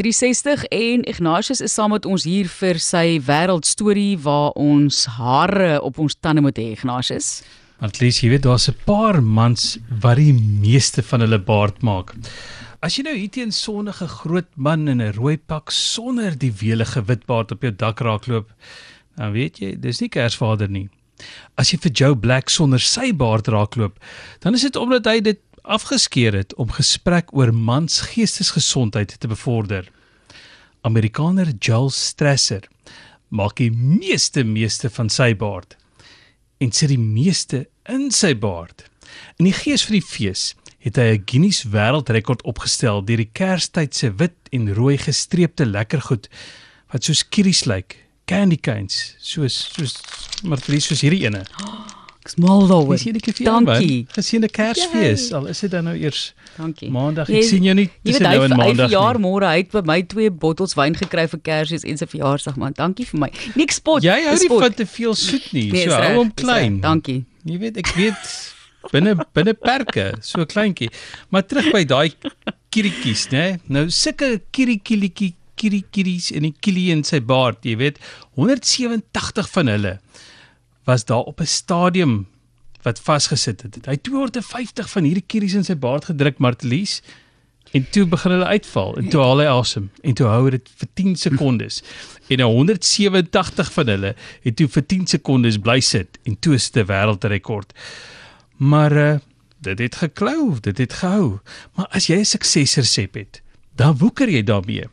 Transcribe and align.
360 0.00 0.64
en 0.64 1.02
Ignatius 1.04 1.60
is 1.60 1.74
saam 1.76 1.90
met 1.92 2.06
ons 2.08 2.24
hier 2.24 2.46
vir 2.48 2.78
sy 2.80 3.18
wêreldstorie 3.20 4.14
waar 4.24 4.54
ons 4.56 5.02
hare 5.18 5.74
op 5.84 5.98
ons 6.00 6.14
tande 6.24 6.40
moet 6.40 6.56
hê, 6.56 6.70
Ignatius. 6.72 7.42
Want 7.82 8.00
lees 8.00 8.22
jy 8.22 8.30
weet 8.32 8.46
daar's 8.46 8.70
'n 8.70 8.80
paar 8.88 9.20
mans 9.20 9.76
wat 10.00 10.16
die 10.16 10.32
meeste 10.32 11.02
van 11.02 11.20
hulle 11.20 11.38
baard 11.38 11.82
maak. 11.82 12.14
As 12.80 12.96
jy 12.96 13.02
nou 13.02 13.14
hier 13.14 13.28
teen 13.28 13.52
sonnige 13.52 14.08
groot 14.08 14.48
man 14.56 14.88
in 14.88 15.02
'n 15.02 15.12
rooi 15.12 15.36
pak 15.36 15.70
sonder 15.70 16.38
die 16.38 16.52
welige 16.52 17.04
wit 17.04 17.26
baard 17.26 17.52
op 17.52 17.60
jou 17.60 17.72
dak 17.76 18.00
raakloop, 18.00 18.48
dan 19.16 19.32
weet 19.32 19.58
jy, 19.58 19.76
dis 19.80 20.00
nie 20.00 20.08
Kersvader 20.08 20.70
nie. 20.70 20.88
As 21.58 21.72
jy 21.72 21.78
vir 21.78 21.92
Joe 21.92 22.16
Black 22.16 22.48
sonder 22.48 22.80
sy 22.80 23.12
baard 23.12 23.48
raakloop, 23.48 23.98
dan 24.40 24.54
is 24.54 24.62
dit 24.62 24.76
omdat 24.76 25.04
hy 25.04 25.20
dit 25.20 25.40
afgeskeer 25.70 26.34
het 26.34 26.54
om 26.54 26.72
gesprek 26.74 27.30
oor 27.36 27.52
mans 27.54 28.00
geestesgesondheid 28.10 29.14
te 29.20 29.28
bevorder. 29.30 29.86
Amerikaner 30.82 31.52
Joel 31.58 31.90
Strasser 31.94 32.66
maak 33.28 33.60
die 33.60 33.70
meeste 33.70 34.42
meeste 34.44 34.90
van 34.90 35.10
sy 35.12 35.30
baard 35.38 35.76
en 36.60 36.72
sit 36.74 36.90
die 36.90 37.00
meeste 37.00 37.68
in 37.88 38.10
sy 38.10 38.34
baard. 38.36 38.84
In 39.38 39.46
die 39.46 39.54
gees 39.56 39.86
van 39.86 39.96
die 39.96 40.04
fees 40.06 40.54
het 40.80 40.96
hy 40.96 41.14
'n 41.14 41.24
Guinness 41.26 41.64
wêreldrekord 41.64 42.42
opgestel 42.42 43.04
deur 43.04 43.22
die 43.22 43.30
Kerstyd 43.32 43.94
se 43.94 44.10
wit 44.10 44.36
en 44.50 44.74
rooi 44.74 44.96
gestreepte 44.98 45.66
lekkergoed 45.66 46.28
wat 46.92 47.04
soos 47.04 47.22
kieries 47.28 47.64
lyk, 47.64 47.96
candy 48.26 48.56
canes, 48.56 49.14
soos 49.18 49.70
soos 49.74 50.00
maar 50.42 50.58
presies 50.58 50.86
soos 50.86 51.00
hierdie 51.00 51.24
ene. 51.26 51.44
Ek's 52.30 52.38
mal 52.38 52.62
daaroor. 52.70 52.94
Dis 52.94 53.04
hierdie 53.08 53.20
keer 53.24 53.38
Dankie. 53.46 54.06
Gesiene 54.14 54.48
Kersfees. 54.48 55.30
Al 55.34 55.48
is 55.50 55.60
dit 55.64 55.70
dan 55.72 55.84
nou 55.88 55.94
eers 55.98 56.32
Dankie. 56.56 56.90
Maandag. 56.94 57.28
Ek 57.28 57.40
Jy- 57.40 57.48
sien 57.48 57.62
jou 57.66 57.74
nie 57.74 57.88
tussen 58.04 58.22
weet 58.22 58.28
hy 58.28 58.34
nou 58.36 58.44
en 58.44 58.50
hy 58.52 58.56
Maandag. 58.60 58.90
verjaar 58.90 59.18
nie. 59.18 59.24
môre. 59.26 59.46
Hy 59.50 59.56
het 59.56 59.70
by 59.72 59.82
my 59.84 60.02
twee 60.02 60.30
bottels 60.30 60.74
wyn 60.78 60.94
gekry 60.94 61.26
vir 61.28 61.40
Kersfees 61.40 61.84
en 61.84 61.96
sy 61.98 62.06
verjaarsdag 62.06 62.56
man. 62.56 62.72
Dankie 62.76 63.06
vir 63.06 63.18
my. 63.20 63.30
Niks 63.56 63.74
spot. 63.80 64.02
Jy 64.02 64.18
hou 64.28 64.36
nie 64.38 64.48
van 64.60 64.72
te 64.74 64.86
veel 64.86 65.14
soet 65.14 65.52
nie. 65.52 65.70
Nee, 65.72 65.88
so 65.88 65.90
hou 65.96 66.14
hom 66.20 66.32
klein. 66.34 66.80
Dankie. 66.80 67.24
Jy 67.44 67.58
weet 67.58 67.76
ek 67.78 67.86
weet 67.96 68.52
binne 68.92 69.16
binne 69.34 69.54
perke, 69.54 70.12
so 70.22 70.44
kleintjie. 70.46 70.90
Maar 71.30 71.42
terug 71.46 71.72
by 71.72 71.84
daai 71.84 72.12
kirietjies, 72.70 73.26
né? 73.32 73.58
Nou 73.68 73.88
sulke 73.90 74.40
kiriekielietjie 74.52 75.34
kiriekiries 75.56 76.30
in 76.30 76.42
die 76.42 76.54
kielie 76.60 76.90
in 76.90 77.02
sy 77.04 77.18
baard, 77.20 77.58
jy 77.64 77.76
weet, 77.76 77.98
187 78.36 79.48
van 79.50 79.66
hulle 79.66 79.98
was 80.90 81.04
daar 81.04 81.26
op 81.30 81.40
'n 81.40 81.46
stadium 81.46 82.26
wat 82.82 83.00
vasgesit 83.00 83.62
het. 83.62 83.86
Hy 83.86 83.92
het 83.92 84.02
250 84.02 84.90
van 84.90 85.04
hierdie 85.04 85.26
kieries 85.26 85.54
in 85.54 85.64
sy 85.64 85.76
baard 85.76 86.04
gedruk, 86.04 86.38
Martelies. 86.38 87.02
En 87.70 87.86
toe 87.90 88.06
begin 88.06 88.30
hulle 88.30 88.44
uitval 88.44 88.96
en 88.98 89.08
toe 89.08 89.20
haal 89.22 89.38
hy 89.38 89.46
asem 89.46 89.90
en 90.02 90.14
toe 90.14 90.26
hou 90.26 90.50
dit 90.50 90.70
vir 90.80 90.88
10 90.94 91.16
sekondes. 91.16 91.82
En 92.28 92.40
187 92.40 93.72
van 93.72 93.86
hulle 93.86 94.14
het 94.42 94.56
toe 94.56 94.68
vir 94.68 94.86
10 94.86 95.06
sekondes 95.06 95.58
bly 95.58 95.80
sit 95.80 96.18
en 96.26 96.38
toe 96.38 96.54
is 96.54 96.70
dit 96.70 96.82
'n 96.82 96.88
wêreldrekord. 96.90 97.70
Maar 98.56 98.92
uh, 98.96 99.18
dit 99.58 99.78
het 99.78 99.94
geklou, 99.94 100.56
dit 100.60 100.78
het 100.78 100.92
gehou. 100.92 101.38
Maar 101.74 101.86
as 101.90 102.06
jy 102.06 102.18
'n 102.18 102.24
suksesresep 102.24 103.14
het, 103.14 103.42
dan 103.76 103.96
woeker 103.96 104.28
jy 104.28 104.42
daarmee. 104.42 104.84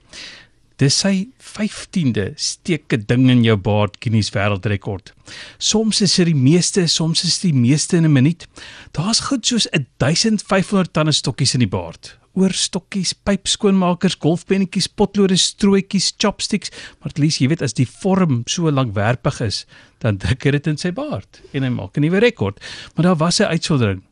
Dis 0.77 0.93
sy 1.01 1.25
15de 1.41 2.35
steke 2.37 2.99
ding 3.09 3.23
in 3.33 3.39
jou 3.41 3.55
baard 3.57 3.95
Guinness 3.97 4.29
wêreldrekord. 4.35 5.09
Soms 5.57 6.03
is 6.05 6.13
dit 6.19 6.29
die 6.29 6.37
meeste, 6.37 6.83
soms 6.85 7.23
is 7.25 7.39
dit 7.41 7.49
die 7.49 7.61
meeste 7.63 7.97
in 7.97 8.05
'n 8.05 8.13
minuut. 8.13 8.45
Daar's 8.93 9.25
goed 9.29 9.45
soos 9.45 9.65
1500 9.97 10.93
tandestokkies 10.93 11.55
in 11.55 11.65
die 11.65 11.73
baard. 11.73 12.17
Oorstokkies, 12.37 13.13
pypskoonmakers, 13.25 14.19
golfpennetjies, 14.21 14.87
potlode, 14.87 15.37
strooitjies, 15.37 16.13
chopsticks, 16.17 16.69
maar 16.99 17.09
at 17.09 17.17
least 17.17 17.41
jy 17.41 17.47
weet 17.47 17.63
as 17.63 17.73
die 17.73 17.87
vorm 17.87 18.43
so 18.45 18.69
lankwerpig 18.69 19.41
is, 19.41 19.65
dan 19.97 20.17
druk 20.21 20.43
hy 20.43 20.51
dit 20.51 20.67
in 20.67 20.77
sy 20.77 20.91
baard 20.91 21.41
en 21.53 21.63
hy 21.63 21.69
maak 21.69 21.97
'n 21.97 22.01
nuwe 22.01 22.19
rekord. 22.19 22.61
Maar 22.93 23.03
daar 23.03 23.17
was 23.17 23.39
'n 23.39 23.49
uitsondering. 23.49 24.03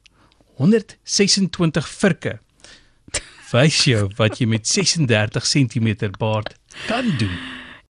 126 0.58 1.88
virke 1.88 2.40
wys 3.52 3.84
jou 3.90 4.08
wat 4.18 4.40
jy 4.40 4.48
met 4.50 4.68
36 4.68 5.52
cm 5.52 5.94
baard 6.18 6.56
kan 6.88 7.12
doen. 7.20 7.55